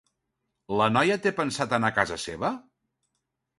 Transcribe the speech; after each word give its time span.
La 0.81 0.87
noia 0.93 1.17
té 1.27 1.33
pensat 1.41 1.77
anar 1.79 1.93
a 1.95 1.97
casa 2.01 2.19
seva? 2.27 2.53